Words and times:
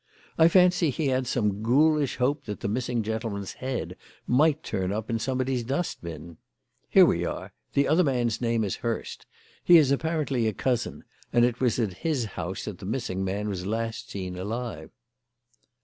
I 0.35 0.47
fancy 0.47 0.89
he 0.89 1.09
had 1.09 1.27
some 1.27 1.61
ghoulish 1.61 2.15
hope 2.15 2.45
that 2.45 2.61
the 2.61 2.67
missing 2.67 3.03
gentleman's 3.03 3.53
head 3.61 3.95
might 4.25 4.63
turn 4.63 4.91
up 4.91 5.11
in 5.11 5.19
somebody's 5.19 5.63
dust 5.63 6.01
bin. 6.01 6.37
Here 6.89 7.05
we 7.05 7.23
are; 7.23 7.53
the 7.73 7.87
other 7.87 8.03
man's 8.03 8.41
name 8.41 8.63
is 8.63 8.77
Hurst. 8.77 9.27
He 9.63 9.77
is 9.77 9.91
apparently 9.91 10.47
a 10.47 10.53
cousin, 10.53 11.03
and 11.31 11.45
it 11.45 11.59
was 11.59 11.77
at 11.77 11.99
his 12.01 12.25
house 12.33 12.65
that 12.65 12.79
the 12.79 12.85
missing 12.87 13.23
man 13.23 13.47
was 13.47 13.67
last 13.67 14.09
seen 14.09 14.35
alive." 14.39 14.89